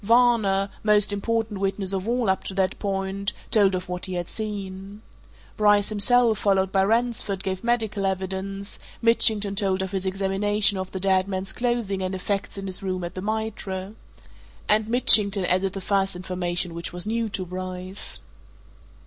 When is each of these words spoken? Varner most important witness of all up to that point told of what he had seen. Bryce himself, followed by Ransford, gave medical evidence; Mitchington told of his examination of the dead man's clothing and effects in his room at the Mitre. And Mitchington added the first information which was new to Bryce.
Varner 0.03 0.71
most 0.81 1.13
important 1.13 1.59
witness 1.59 1.93
of 1.93 2.07
all 2.07 2.27
up 2.27 2.43
to 2.45 2.55
that 2.55 2.79
point 2.79 3.33
told 3.51 3.75
of 3.75 3.87
what 3.87 4.07
he 4.07 4.15
had 4.15 4.27
seen. 4.27 5.03
Bryce 5.57 5.89
himself, 5.89 6.39
followed 6.39 6.71
by 6.71 6.83
Ransford, 6.85 7.43
gave 7.43 7.63
medical 7.63 8.07
evidence; 8.07 8.79
Mitchington 8.99 9.53
told 9.53 9.83
of 9.83 9.91
his 9.91 10.07
examination 10.07 10.79
of 10.79 10.91
the 10.91 10.99
dead 10.99 11.27
man's 11.27 11.53
clothing 11.53 12.01
and 12.01 12.15
effects 12.15 12.57
in 12.57 12.65
his 12.65 12.81
room 12.81 13.03
at 13.03 13.13
the 13.13 13.21
Mitre. 13.21 13.93
And 14.67 14.87
Mitchington 14.87 15.45
added 15.45 15.73
the 15.73 15.81
first 15.81 16.15
information 16.15 16.73
which 16.73 16.91
was 16.91 17.05
new 17.05 17.29
to 17.29 17.45
Bryce. 17.45 18.21